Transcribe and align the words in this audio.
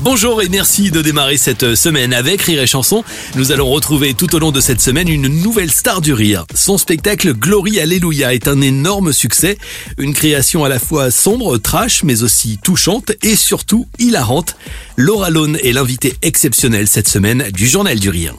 Bonjour 0.00 0.42
et 0.42 0.48
merci 0.48 0.92
de 0.92 1.02
démarrer 1.02 1.36
cette 1.36 1.74
semaine 1.74 2.12
avec 2.12 2.40
Rire 2.42 2.62
et 2.62 2.68
Chanson. 2.68 3.02
Nous 3.34 3.50
allons 3.50 3.68
retrouver 3.68 4.14
tout 4.14 4.32
au 4.36 4.38
long 4.38 4.52
de 4.52 4.60
cette 4.60 4.80
semaine 4.80 5.08
une 5.08 5.26
nouvelle 5.26 5.72
star 5.72 6.00
du 6.00 6.12
rire. 6.12 6.44
Son 6.54 6.78
spectacle 6.78 7.34
Glory 7.34 7.80
Alléluia 7.80 8.32
est 8.32 8.46
un 8.46 8.60
énorme 8.60 9.12
succès. 9.12 9.58
Une 9.98 10.14
création 10.14 10.62
à 10.62 10.68
la 10.68 10.78
fois 10.78 11.10
sombre, 11.10 11.58
trash, 11.58 12.04
mais 12.04 12.22
aussi 12.22 12.58
touchante 12.62 13.10
et 13.22 13.34
surtout 13.34 13.88
hilarante. 13.98 14.54
Laura 14.96 15.30
Lone 15.30 15.58
est 15.64 15.72
l'invitée 15.72 16.14
exceptionnelle 16.22 16.86
cette 16.86 17.08
semaine 17.08 17.50
du 17.52 17.66
Journal 17.66 17.98
du 17.98 18.08
Rire. 18.08 18.36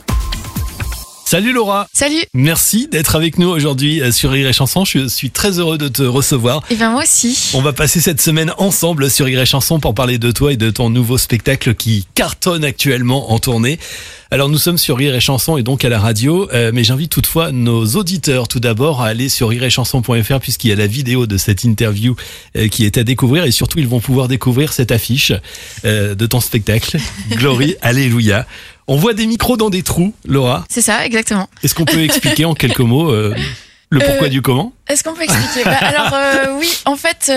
Salut 1.29 1.53
Laura 1.53 1.87
Salut 1.93 2.23
Merci 2.33 2.87
d'être 2.87 3.15
avec 3.15 3.37
nous 3.37 3.49
aujourd'hui 3.49 4.01
euh, 4.01 4.11
sur 4.11 4.31
Rire 4.31 4.47
et 4.47 4.53
Chanson. 4.53 4.83
Je 4.83 5.07
suis 5.07 5.29
très 5.29 5.59
heureux 5.59 5.77
de 5.77 5.87
te 5.87 6.01
recevoir. 6.01 6.63
Et 6.71 6.75
ben 6.75 6.89
moi 6.89 7.03
aussi. 7.03 7.51
On 7.53 7.61
va 7.61 7.71
passer 7.71 8.01
cette 8.01 8.19
semaine 8.19 8.51
ensemble 8.57 9.11
sur 9.11 9.27
Rire 9.27 9.39
et 9.39 9.45
Chanson 9.45 9.79
pour 9.79 9.93
parler 9.93 10.17
de 10.17 10.31
toi 10.31 10.53
et 10.53 10.57
de 10.57 10.71
ton 10.71 10.89
nouveau 10.89 11.19
spectacle 11.19 11.75
qui 11.75 12.07
cartonne 12.15 12.63
actuellement 12.63 13.31
en 13.31 13.37
tournée. 13.37 13.77
Alors 14.31 14.49
nous 14.49 14.57
sommes 14.57 14.79
sur 14.79 14.97
Rire 14.97 15.13
et 15.13 15.19
Chanson 15.19 15.57
et 15.57 15.61
donc 15.61 15.85
à 15.85 15.89
la 15.89 15.99
radio, 15.99 16.49
euh, 16.51 16.71
mais 16.73 16.83
j'invite 16.83 17.11
toutefois 17.11 17.51
nos 17.51 17.85
auditeurs 17.85 18.47
tout 18.47 18.59
d'abord 18.59 19.03
à 19.03 19.07
aller 19.07 19.29
sur 19.29 19.49
rireetchanson.fr 19.49 20.39
puisqu'il 20.39 20.69
y 20.69 20.73
a 20.73 20.75
la 20.75 20.87
vidéo 20.87 21.27
de 21.27 21.37
cette 21.37 21.63
interview 21.63 22.15
euh, 22.55 22.69
qui 22.69 22.85
est 22.85 22.97
à 22.97 23.03
découvrir 23.03 23.43
et 23.43 23.51
surtout 23.51 23.77
ils 23.77 23.87
vont 23.87 23.99
pouvoir 23.99 24.29
découvrir 24.29 24.73
cette 24.73 24.91
affiche 24.91 25.31
de 25.83 26.25
ton 26.25 26.39
spectacle 26.39 26.97
Glory 27.29 27.75
Alléluia. 27.83 28.47
On 28.91 28.95
voit 28.95 29.13
des 29.13 29.27
micros 29.27 29.55
dans 29.55 29.69
des 29.69 29.83
trous, 29.83 30.15
Laura. 30.25 30.65
C'est 30.67 30.81
ça, 30.81 31.05
exactement. 31.05 31.47
Est-ce 31.61 31.75
qu'on 31.75 31.85
peut 31.85 32.01
expliquer 32.03 32.45
en 32.45 32.55
quelques 32.55 32.79
mots 32.79 33.11
euh, 33.11 33.35
le 33.91 33.99
pourquoi 33.99 34.25
Euh, 34.25 34.29
du 34.31 34.41
comment? 34.41 34.73
Est-ce 34.87 35.03
qu'on 35.03 35.13
peut 35.13 35.21
expliquer? 35.21 35.63
Bah, 35.63 35.77
Alors 35.79 36.11
euh, 36.11 36.57
oui, 36.59 36.71
en 36.85 36.95
fait, 36.95 37.31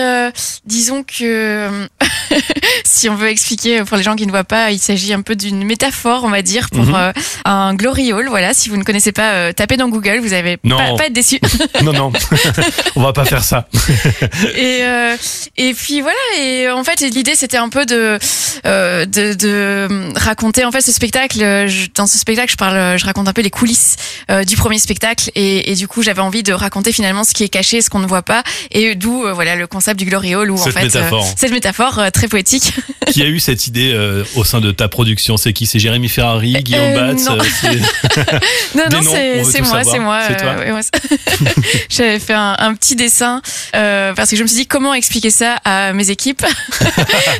disons 0.65 1.03
que 1.03 1.87
si 3.03 3.09
on 3.09 3.15
veut 3.15 3.27
expliquer 3.27 3.83
pour 3.83 3.97
les 3.97 4.03
gens 4.03 4.15
qui 4.15 4.25
ne 4.25 4.31
voient 4.31 4.45
pas, 4.45 4.71
il 4.71 4.79
s'agit 4.79 5.11
un 5.13 5.21
peu 5.21 5.35
d'une 5.35 5.65
métaphore, 5.65 6.23
on 6.23 6.29
va 6.29 6.41
dire, 6.41 6.69
pour 6.69 6.85
Mhm. 6.85 6.95
euh, 6.95 7.11
un 7.43 7.73
glory 7.73 8.13
hall. 8.13 8.29
Voilà, 8.29 8.53
si 8.53 8.69
vous 8.69 8.77
ne 8.77 8.83
connaissez 8.85 9.11
pas, 9.11 9.33
euh, 9.33 9.51
tapez 9.51 9.75
dans 9.75 9.89
Google, 9.89 10.19
vous 10.21 10.31
avez 10.31 10.57
Non. 10.63 10.77
pas, 10.77 10.95
pas 10.95 11.05
être 11.07 11.13
déçu. 11.13 11.37
Non, 11.83 11.91
non, 11.91 12.13
on 12.95 13.01
va 13.03 13.11
pas 13.11 13.25
faire 13.25 13.43
ça. 13.43 13.67
et 14.55 14.79
euh, 14.83 15.17
et 15.57 15.73
puis 15.73 15.99
voilà. 15.99 16.15
Et 16.39 16.69
en 16.69 16.83
fait, 16.85 17.01
l'idée 17.01 17.35
c'était 17.35 17.57
un 17.57 17.67
peu 17.67 17.85
de, 17.85 18.17
euh, 18.65 19.05
de 19.05 19.33
de 19.33 20.13
raconter 20.17 20.63
en 20.63 20.71
fait 20.71 20.79
ce 20.81 20.93
spectacle. 20.93 21.39
Je- 21.67 21.87
dans 21.93 22.07
ce 22.07 22.17
spectacle, 22.17 22.51
je 22.51 22.55
parle, 22.57 22.97
je 22.97 23.03
raconte 23.05 23.27
un 23.27 23.33
peu 23.33 23.41
les 23.41 23.49
coulisses 23.49 23.97
euh, 24.31 24.45
du 24.45 24.55
premier 24.55 24.79
spectacle. 24.79 25.29
Et, 25.35 25.71
et 25.71 25.75
du 25.75 25.89
coup, 25.89 26.03
j'avais 26.03 26.21
envie 26.21 26.43
de 26.43 26.53
raconter 26.53 26.93
finalement 26.93 27.25
ce 27.25 27.33
qui 27.33 27.43
est 27.43 27.49
caché, 27.49 27.81
ce 27.81 27.89
qu'on 27.89 27.99
ne 27.99 28.07
voit 28.07 28.21
pas, 28.21 28.43
et 28.71 28.95
d'où 28.95 29.25
euh, 29.25 29.33
voilà 29.33 29.57
le 29.57 29.67
concept 29.67 29.99
du 29.99 30.05
glory 30.05 30.35
hall. 30.35 30.51
Où 30.51 30.55
en 30.57 30.63
fait, 30.63 30.83
métaphore. 30.83 31.27
cette 31.35 31.51
métaphore 31.51 31.99
euh, 31.99 32.09
très 32.11 32.29
poétique. 32.29 32.73
Qui 33.11 33.21
a 33.21 33.27
eu 33.27 33.39
cette 33.39 33.67
idée 33.67 33.91
euh, 33.93 34.23
au 34.35 34.43
sein 34.43 34.61
de 34.61 34.71
ta 34.71 34.87
production? 34.87 35.37
C'est 35.37 35.53
qui? 35.53 35.65
C'est 35.65 35.79
Jérémy 35.79 36.09
Ferrari, 36.09 36.53
Guillaume 36.63 36.81
Euh, 36.81 37.13
Batz 37.13 37.25
non. 37.25 37.37
euh, 37.37 37.43
Non, 38.91 39.01
c'est 39.43 39.61
moi, 39.61 39.83
c'est 39.83 39.99
moi. 39.99 40.21
C'est 40.27 40.37
toi 40.37 40.55
euh, 40.57 40.65
ouais, 40.65 40.71
ouais, 40.71 40.81
J'avais 41.89 42.19
fait 42.19 42.33
un, 42.33 42.55
un 42.57 42.73
petit 42.75 42.95
dessin 42.95 43.41
euh, 43.75 44.13
parce 44.13 44.29
que 44.29 44.35
je 44.35 44.43
me 44.43 44.47
suis 44.47 44.57
dit 44.57 44.67
comment 44.67 44.93
expliquer 44.93 45.29
ça 45.29 45.55
à 45.65 45.93
mes 45.93 46.09
équipes? 46.09 46.43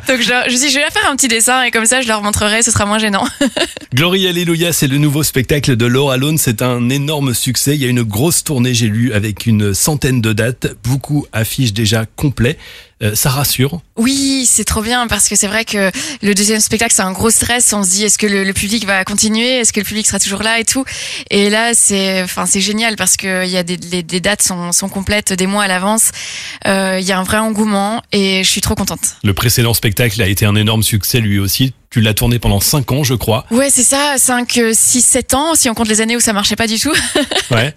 Donc 0.08 0.20
je, 0.22 0.26
je 0.48 0.52
me 0.52 0.58
suis 0.58 0.68
dit 0.68 0.70
je 0.74 0.80
vais 0.80 0.92
faire 0.92 1.10
un 1.10 1.16
petit 1.16 1.28
dessin 1.28 1.64
et 1.64 1.72
comme 1.72 1.86
ça 1.86 2.02
je 2.02 2.08
leur 2.08 2.22
montrerai, 2.22 2.62
ce 2.64 2.72
sera 2.72 2.86
moins 2.86 3.00
gênant. 3.00 3.26
Glory 3.94 4.28
Alléluia, 4.28 4.74
c'est 4.74 4.88
le 4.88 4.98
nouveau 4.98 5.24
spectacle 5.24 5.76
de 5.76 5.86
Laura 5.86 6.18
Lone. 6.18 6.38
C'est 6.38 6.62
un 6.62 6.90
énorme 6.90 7.34
succès. 7.34 7.76
Il 7.76 7.82
y 7.82 7.86
a 7.86 7.90
une 7.90 8.04
grosse 8.04 8.44
tournée, 8.44 8.74
j'ai 8.74 8.88
lu, 8.88 9.14
avec 9.14 9.46
une 9.46 9.74
centaine 9.74 10.22
de 10.22 10.34
dates. 10.34 10.68
Beaucoup 10.84 11.26
affichent 11.32 11.74
déjà 11.74 12.06
complets. 12.16 12.58
Euh, 13.04 13.16
ça 13.16 13.30
rassure. 13.30 13.82
Oui, 13.98 14.48
c'est 14.50 14.64
trop 14.64 14.82
bien 14.82 15.08
parce 15.08 15.28
que 15.28 15.36
c'est 15.36 15.48
vrai 15.48 15.66
que 15.66 15.92
le 16.22 16.34
deuxième 16.34 16.62
spectacle 16.62 16.94
c'est 16.96 17.02
un 17.02 17.12
gros 17.12 17.30
stress. 17.30 17.74
On 17.74 17.84
se 17.84 17.90
dit 17.90 18.04
est-ce 18.06 18.18
que 18.18 18.28
le, 18.28 18.44
le 18.46 18.54
public 18.54 18.86
va 18.86 19.04
continuer, 19.04 19.58
est-ce 19.60 19.74
que 19.74 19.80
le 19.82 19.86
public 19.86 20.08
sera 20.08 20.20
toujours 20.20 20.42
là 20.42 20.60
et 20.60 20.64
tout? 20.64 20.86
Et 21.30 21.50
là 21.50 21.72
c'est, 21.74 22.22
enfin 22.24 22.46
c'est 22.46 22.62
génial 22.62 22.96
parce 22.96 23.18
que 23.18 23.46
il 23.46 23.52
y 23.52 23.58
a 23.58 23.64
des, 23.64 23.78
les- 23.78 24.04
des 24.04 24.22
dates 24.22 24.42
sont, 24.42 24.72
sont 24.72 24.90
complètes 24.90 25.34
des 25.34 25.48
mois 25.48 25.64
à 25.64 25.68
l'avance. 25.68 26.12
Euh, 26.66 26.98
Il 27.02 27.06
y 27.06 27.12
a 27.12 27.20
un 27.20 27.24
vrai 27.24 27.38
engouement 27.40 28.02
et 28.12 28.44
je 28.44 28.50
suis 28.50 28.62
trop 28.62 28.76
contente. 28.76 29.18
Le 29.24 29.34
précédent 29.34 29.74
spectacle 29.74 30.22
a 30.22 30.28
été 30.28 30.46
un 30.46 30.56
énorme 30.56 30.84
succès 30.84 31.20
lui 31.20 31.40
aussi. 31.40 31.74
Tu 31.94 32.02
l'as 32.02 32.16
tourné 32.16 32.40
pendant 32.40 32.60
5 32.60 32.92
ans, 32.92 33.04
je 33.04 33.14
crois. 33.14 33.46
Ouais, 33.52 33.70
c'est 33.70 33.84
ça, 33.84 34.16
5, 34.18 34.60
6, 34.74 35.00
7 35.00 35.36
ans, 35.36 35.54
si 35.54 35.70
on 35.70 35.76
compte 35.76 35.88
les 35.88 36.02
années 36.02 36.16
où 36.16 36.20
ça 36.20 36.34
marchait 36.34 36.56
pas 36.56 36.66
du 36.66 36.80
tout. 36.80 36.92
Ouais. 37.52 37.76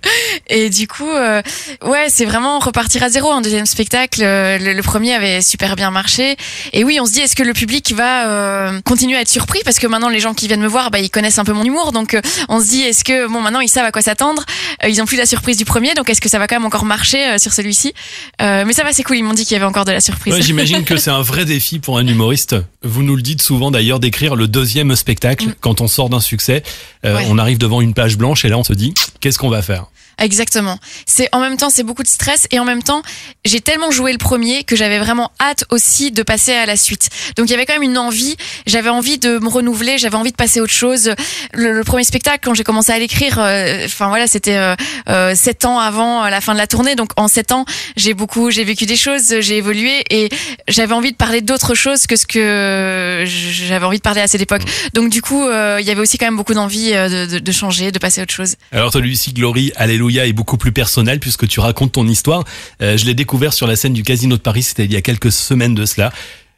Et 0.49 0.71
du 0.71 0.89
coup, 0.89 1.11
euh, 1.11 1.43
ouais, 1.85 2.07
c'est 2.09 2.25
vraiment 2.25 2.61
repartir 2.61 3.03
à 3.03 3.11
zéro. 3.11 3.31
Un 3.31 3.43
deuxième 3.43 3.67
spectacle, 3.67 4.23
euh, 4.23 4.57
le, 4.57 4.73
le 4.73 4.83
premier 4.83 5.13
avait 5.13 5.43
super 5.43 5.77
bien 5.77 5.91
marché. 5.91 6.37
Et 6.73 6.83
oui, 6.83 6.99
on 6.99 7.05
se 7.05 7.13
dit, 7.13 7.21
est-ce 7.21 7.37
que 7.37 7.43
le 7.43 7.53
public 7.53 7.93
va 7.95 8.29
euh, 8.29 8.81
continuer 8.83 9.17
à 9.19 9.21
être 9.21 9.29
surpris? 9.29 9.61
Parce 9.65 9.79
que 9.79 9.87
maintenant, 9.87 10.09
les 10.09 10.21
gens 10.21 10.33
qui 10.33 10.47
viennent 10.47 10.63
me 10.63 10.69
voir, 10.69 10.91
bah, 10.91 11.01
ils 11.01 11.11
connaissent 11.11 11.39
un 11.39 11.45
peu 11.45 11.53
mon 11.53 11.65
humour. 11.65 11.93
Donc, 11.93 12.17
on 12.49 12.61
se 12.61 12.69
dit, 12.69 12.83
est-ce 12.83 13.05
que, 13.05 13.27
bon, 13.29 13.43
maintenant, 13.43 13.61
ils 13.61 13.69
savent 13.69 13.85
à 13.85 13.93
quoi 13.93 14.01
s'attendre? 14.01 14.47
Ils 14.89 15.03
ont 15.03 15.05
plus 15.05 15.19
la 15.19 15.27
surprise 15.27 15.59
du 15.59 15.67
premier. 15.67 15.93
Donc, 15.93 16.09
est-ce 16.09 16.23
que 16.23 16.31
ça 16.31 16.39
va 16.39 16.47
quand 16.47 16.57
même 16.57 16.65
encore 16.65 16.87
marcher 16.87 17.39
sur 17.39 17.53
celui-ci? 17.53 17.93
Mais 18.41 18.73
ça 18.73 18.83
va, 18.83 18.95
c'est 18.95 19.03
cool. 19.03 19.19
Ils 19.19 19.25
m'ont 19.25 19.35
dit 19.35 19.45
qu'il 19.45 19.55
y 19.55 19.57
avait 19.57 19.67
encore 19.67 19.85
de 19.85 19.93
la 19.93 20.01
surprise. 20.01 20.33
Ouais, 20.33 20.43
J'imagine 20.43 20.85
que 20.85 20.97
c'est 20.97 21.11
un 21.11 21.23
vrai 21.23 21.45
défi 21.45 21.81
pour 21.81 21.99
un 21.99 22.07
humoriste. 22.07 22.57
Vous 22.83 23.03
nous 23.03 23.17
le 23.17 23.23
dites 23.23 23.43
souvent 23.43 23.71
d'ailleurs 23.71 24.01
d'écrire 24.07 24.37
le 24.37 24.47
deuxième 24.47 24.95
spectacle 24.95 25.47
Mm. 25.49 25.55
quand 25.61 25.81
on 25.81 25.89
sort 25.89 26.09
d'un 26.09 26.21
succès. 26.21 26.63
Euh, 27.05 27.17
Ouais. 27.17 27.27
On 27.29 27.39
arrive 27.39 27.59
devant 27.59 27.81
une 27.81 27.93
page 27.95 28.17
blanche 28.17 28.45
et 28.45 28.49
là 28.49 28.57
on 28.59 28.65
se 28.65 28.73
dit 28.73 28.95
qu'est-ce 29.21 29.39
qu'on 29.39 29.49
va 29.51 29.63
faire? 29.63 29.87
Exactement. 30.19 30.79
C'est 31.05 31.29
en 31.33 31.41
même 31.41 31.59
temps 31.59 31.69
c'est 31.69 31.83
beaucoup 31.83 32.03
de 32.03 32.09
stress 32.09 32.47
et 32.51 32.59
en 32.59 32.65
même 32.65 32.83
temps 32.83 33.03
j'ai 33.45 33.61
tellement 33.61 33.91
joué 33.91 34.13
le 34.13 34.19
premier 34.19 34.65
que 34.65 34.75
j'avais 34.75 34.99
vraiment 34.99 35.31
hâte 35.41 35.65
aussi 35.71 36.11
de 36.11 36.23
passer 36.23 36.53
à 36.53 36.65
la 36.65 36.77
suite. 36.77 37.11
Donc 37.37 37.49
il 37.49 37.51
y 37.51 37.55
avait 37.55 37.67
quand 37.67 37.75
même 37.75 37.83
une 37.83 37.99
envie. 37.99 38.37
J'avais 38.67 38.89
envie 38.89 39.19
de 39.19 39.39
me 39.39 39.49
renouveler. 39.49 39.99
J'avais 39.99 40.17
envie 40.17 40.31
de 40.31 40.37
passer 40.37 40.61
à 40.61 40.63
autre 40.63 40.73
chose. 40.73 41.13
Le, 41.53 41.85
premier 41.85 42.05
spectacle 42.05 42.41
quand 42.43 42.55
j'ai 42.55 42.65
commencé 42.65 42.91
à 42.93 42.99
l'écrire, 42.99 43.39
euh, 43.39 43.85
enfin 43.85 44.09
voilà 44.09 44.27
c'était 44.27 44.57
euh, 44.57 44.75
euh, 45.09 45.35
sept 45.35 45.65
ans 45.67 45.79
avant 45.79 46.27
la 46.29 46.41
fin 46.41 46.55
de 46.55 46.59
la 46.59 46.67
tournée. 46.67 46.95
Donc 46.95 47.11
en 47.17 47.29
sept 47.29 47.53
ans 47.53 47.67
j'ai 47.97 48.15
beaucoup 48.15 48.51
j'ai 48.51 48.65
vécu 48.65 48.87
des 48.87 48.97
choses, 48.97 49.41
j'ai 49.41 49.59
évolué 49.59 50.03
et 50.09 50.31
j'avais 50.67 50.95
envie 50.95 51.13
de 51.13 51.17
parler 51.17 51.43
d'autre 51.43 51.75
chose 51.75 52.07
que 52.07 52.17
ce 52.17 52.27
que 52.27 53.25
j'avais 53.27 53.85
envie 53.85 53.99
de 53.99 54.03
parler 54.03 54.23
à 54.23 54.29
cette 54.29 54.41
époque. 54.41 54.63
Donc 54.95 55.11
du 55.11 55.21
coup 55.21 55.45
il 55.45 55.85
y 55.85 55.91
avait 55.91 56.01
aussi 56.01 56.17
quand 56.17 56.27
même 56.27 56.37
beaucoup 56.37 56.55
d'envie 56.55 56.93
de, 56.93 57.27
de, 57.27 57.39
de 57.39 57.53
changer, 57.53 57.93
de 57.93 57.99
passer 57.99 58.21
à 58.21 58.25
autre 58.25 58.35
chose. 58.35 58.57
Alors 58.73 58.93
celui-ci, 58.93 59.35
Glory, 59.35 59.73
Alléluia, 59.77 60.06
est 60.11 60.33
beaucoup 60.33 60.57
plus 60.57 60.73
personnel 60.73 61.21
puisque 61.21 61.47
tu 61.49 61.61
racontes 61.61 61.93
ton 61.93 62.07
histoire. 62.07 62.45
Euh, 62.83 62.97
je 62.97 63.05
l'ai 63.07 63.15
découvert 63.15 63.53
sur 63.53 63.67
la 63.67 63.77
scène 63.77 63.93
du 63.93 64.03
Casino 64.03 64.37
de 64.37 64.43
Paris, 64.43 64.63
c'était 64.63 64.85
il 64.85 64.93
y 64.93 64.97
a 64.97 65.03
quelques 65.03 65.33
semaines 65.33 65.75
de 65.75 65.87
cela. 65.87 66.13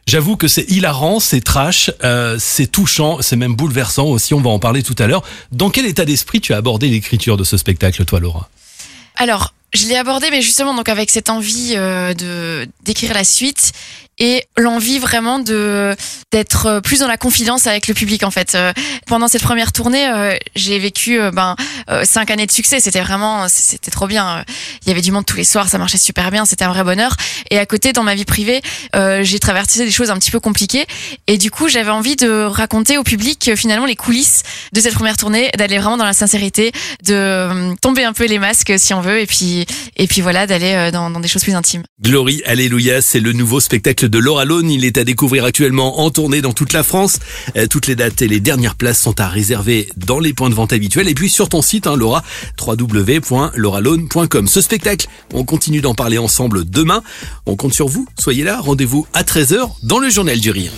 J'avoue 0.06 0.36
que 0.36 0.48
c'est 0.48 0.70
hilarant, 0.70 1.20
c'est 1.20 1.42
trash, 1.42 1.91
euh, 2.03 2.36
c'est 2.38 2.66
touchant, 2.66 3.19
c'est 3.20 3.36
même 3.36 3.54
bouleversant 3.54 4.06
aussi, 4.06 4.32
on 4.32 4.41
va 4.41 4.48
en 4.48 4.59
parler 4.59 4.82
tout 4.82 4.97
à 4.98 5.06
l'heure. 5.06 5.22
Dans 5.53 5.69
quel 5.69 5.84
état 5.84 6.06
d'esprit 6.06 6.41
tu 6.41 6.54
as 6.54 6.56
abordé 6.56 6.88
l'écriture 6.88 7.36
de 7.36 7.44
ce 7.44 7.59
spectacle, 7.59 8.04
toi 8.06 8.19
Laura? 8.19 8.48
Alors, 9.16 9.53
je 9.75 9.86
l'ai 9.86 9.97
abordé, 9.97 10.28
mais 10.30 10.41
justement, 10.41 10.75
donc 10.75 10.88
avec 10.88 11.10
cette 11.10 11.28
envie 11.28 11.75
euh, 11.76 12.15
de 12.15 12.66
d'écrire 12.84 13.12
la 13.12 13.25
suite 13.25 13.72
et 14.18 14.44
l'envie 14.56 14.98
vraiment 14.98 15.38
de 15.38 15.94
d'être 16.30 16.66
euh, 16.66 16.80
plus 16.80 17.00
dans 17.00 17.06
la 17.06 17.16
confidence 17.16 17.66
avec 17.66 17.88
le 17.88 17.94
public 17.94 18.22
en 18.22 18.30
fait. 18.30 18.54
Euh, 18.54 18.72
pendant 19.06 19.28
cette 19.28 19.42
première 19.42 19.72
tournée, 19.72 20.06
euh, 20.08 20.34
j'ai 20.54 20.78
vécu 20.78 21.18
ben 21.32 21.56
cinq 22.04 22.30
années 22.30 22.46
de 22.46 22.52
succès. 22.52 22.80
C'était 22.80 23.00
vraiment, 23.00 23.48
c'était 23.48 23.90
trop 23.90 24.06
bien. 24.06 24.44
Il 24.82 24.88
y 24.88 24.92
avait 24.92 25.00
du 25.00 25.10
monde 25.12 25.24
tous 25.24 25.36
les 25.36 25.44
soirs, 25.44 25.68
ça 25.68 25.78
marchait 25.78 25.98
super 25.98 26.30
bien, 26.30 26.44
c'était 26.44 26.64
un 26.64 26.72
vrai 26.72 26.84
bonheur. 26.84 27.16
Et 27.50 27.58
à 27.58 27.66
côté, 27.66 27.92
dans 27.92 28.02
ma 28.02 28.14
vie 28.14 28.24
privée, 28.24 28.60
j'ai 28.94 29.38
traversé 29.38 29.84
des 29.84 29.90
choses 29.90 30.10
un 30.10 30.18
petit 30.18 30.30
peu 30.30 30.40
compliquées. 30.40 30.86
Et 31.26 31.38
du 31.38 31.50
coup, 31.50 31.68
j'avais 31.68 31.90
envie 31.90 32.16
de 32.16 32.44
raconter 32.44 32.98
au 32.98 33.04
public 33.04 33.52
finalement 33.56 33.86
les 33.86 33.96
coulisses 33.96 34.42
de 34.72 34.80
cette 34.80 34.94
première 34.94 35.16
tournée, 35.16 35.50
d'aller 35.56 35.78
vraiment 35.78 35.97
dans 35.97 36.04
la 36.04 36.12
sincérité, 36.12 36.72
de 37.04 37.74
tomber 37.80 38.04
un 38.04 38.12
peu 38.12 38.26
les 38.26 38.38
masques 38.38 38.72
si 38.76 38.92
on 38.94 39.00
veut, 39.00 39.21
et 39.21 39.26
puis 39.26 39.66
et 39.97 40.06
puis 40.06 40.21
voilà, 40.21 40.47
d'aller 40.47 40.91
dans, 40.92 41.10
dans 41.10 41.21
des 41.21 41.28
choses 41.28 41.42
plus 41.42 41.54
intimes. 41.54 41.82
Glory, 42.03 42.42
Alléluia, 42.44 43.00
c'est 43.00 43.21
le 43.21 43.32
nouveau 43.32 43.60
spectacle 43.60 44.08
de 44.09 44.19
Laura 44.19 44.45
Lone. 44.45 44.71
Il 44.71 44.84
est 44.84 44.99
à 44.99 45.05
découvrir 45.05 45.45
actuellement 45.45 46.01
en 46.01 46.10
tournée 46.10 46.41
dans 46.41 46.53
toute 46.53 46.72
la 46.72 46.83
France. 46.83 47.19
Euh, 47.57 47.66
toutes 47.66 47.87
les 47.87 47.97
dates 47.97 48.22
et 48.22 48.28
les 48.28 48.41
dernières 48.41 48.75
places 48.75 49.01
sont 49.01 49.21
à 49.21 49.28
réserver 49.28 49.89
dans 49.97 50.19
les 50.19 50.33
points 50.33 50.51
de 50.51 50.55
vente 50.55 50.72
habituels 50.72 51.09
et 51.09 51.15
puis 51.15 51.28
sur 51.28 51.49
ton 51.49 51.63
site, 51.63 51.87
hein, 51.87 51.97
Laura, 51.97 52.22
www.lauralone.com. 52.60 54.49
Ce 54.49 54.60
spectacle, 54.60 55.09
on 55.33 55.45
continue 55.45 55.81
d'en 55.81 55.95
parler 55.95 56.19
ensemble 56.19 56.69
demain. 56.69 57.03
On 57.47 57.57
compte 57.57 57.75
sur 57.75 57.89
vous. 57.89 58.07
Soyez 58.19 58.45
là. 58.45 58.60
Rendez-vous 58.60 59.07
à 59.13 59.22
13h 59.22 59.71
dans 59.83 59.99
le 59.99 60.10
Journal 60.10 60.39
du 60.41 60.51
Rire. 60.51 60.72